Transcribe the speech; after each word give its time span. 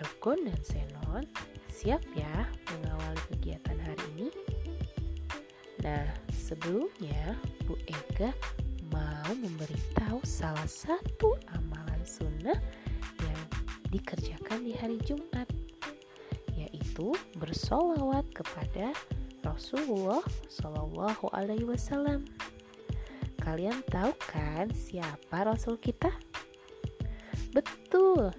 Argon 0.00 0.48
dan 0.48 0.56
Xenon 0.64 1.24
siap 1.68 2.00
ya 2.16 2.48
mengawali 2.72 3.20
kegiatan 3.36 3.76
hari 3.76 4.04
ini? 4.16 4.28
Nah, 5.84 6.08
sebelumnya 6.32 7.36
Bu 7.68 7.76
Ega 7.88 8.32
mau 8.92 9.32
memberitahu 9.32 10.24
salah 10.24 10.68
satu 10.68 11.36
amalan 11.52 12.02
sunnah 12.04 12.56
yang 13.20 13.40
dikerjakan 13.92 14.64
di 14.64 14.72
hari 14.76 14.96
Jumat, 15.04 15.48
yaitu 16.52 17.16
bersolawat 17.40 18.24
kepada 18.32 18.92
Rasulullah 19.40 20.20
Shallallahu 20.52 21.32
Alaihi 21.32 21.64
Wasallam. 21.64 22.28
Kalian 23.40 23.80
tahu 23.88 24.12
kan 24.28 24.68
siapa 24.68 25.48
Rasul 25.48 25.80
kita? 25.80 26.12
Betul, 27.56 28.30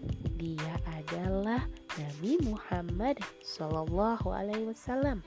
dia 0.42 0.74
adalah 0.98 1.62
Nabi 2.02 2.42
Muhammad 2.42 3.22
Shallallahu 3.46 4.26
Alaihi 4.34 4.74
Wasallam, 4.74 5.22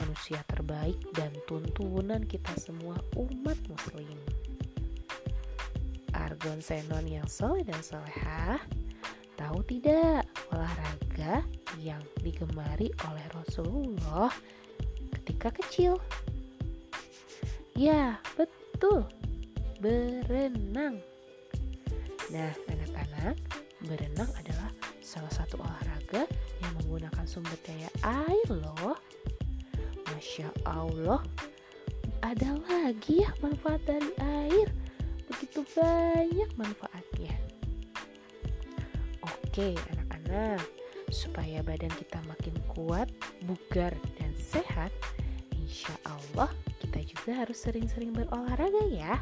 manusia 0.00 0.40
terbaik 0.48 0.96
dan 1.12 1.28
tuntunan 1.44 2.24
kita 2.24 2.48
semua 2.56 2.96
umat 3.20 3.60
Muslim. 3.68 4.16
Argon 6.16 6.64
Senon 6.64 7.04
yang 7.04 7.28
soleh 7.28 7.68
dan 7.68 7.84
solehah, 7.84 8.64
tahu 9.36 9.60
tidak 9.68 10.24
olahraga 10.56 11.44
yang 11.76 12.00
digemari 12.24 12.88
oleh 13.12 13.26
Rasulullah 13.36 14.32
ketika 15.20 15.52
kecil? 15.52 16.00
Ya, 17.76 18.16
Betul, 18.40 19.04
berenang. 19.84 21.04
Nah, 22.32 22.52
anak-anak, 22.72 23.36
berenang 23.84 24.28
adalah 24.36 24.70
salah 25.00 25.32
satu 25.32 25.56
olahraga 25.60 26.28
yang 26.60 26.72
menggunakan 26.82 27.24
sumber 27.24 27.56
daya 27.64 27.90
air 28.04 28.48
loh. 28.48 28.96
Masya 30.10 30.52
Allah, 30.68 31.22
ada 32.20 32.60
lagi 32.68 33.24
ya 33.24 33.30
manfaat 33.40 33.80
dari 33.88 34.10
air. 34.20 34.68
Begitu 35.30 35.64
banyak 35.72 36.50
manfaatnya. 36.58 37.34
Oke, 39.24 39.78
anak-anak, 39.94 40.60
supaya 41.10 41.62
badan 41.62 41.90
kita 41.94 42.18
makin 42.26 42.54
kuat, 42.70 43.08
bugar, 43.46 43.94
dan 44.18 44.30
sehat, 44.36 44.90
insya 45.54 45.94
Allah 46.06 46.50
kita 46.82 47.02
juga 47.06 47.46
harus 47.46 47.58
sering-sering 47.62 48.10
berolahraga 48.10 48.84
ya. 48.90 49.14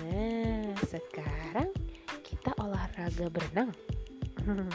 Nah, 0.00 0.72
sekarang 0.88 1.72
olahraga 3.06 3.30
berenang. 3.30 3.70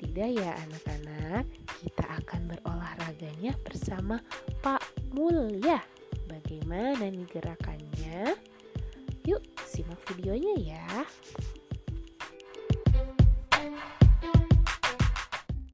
Tidak 0.00 0.28
ya 0.28 0.52
anak-anak, 0.60 1.44
kita 1.80 2.04
akan 2.20 2.52
berolahraganya 2.52 3.56
bersama 3.64 4.20
Pak 4.60 4.84
Mul 5.16 5.56
ya. 5.64 5.80
Bagaimana 6.28 7.08
nih 7.08 7.24
gerakannya? 7.32 8.36
Yuk 9.24 9.40
simak 9.64 10.00
videonya 10.12 10.76
ya. 10.76 10.84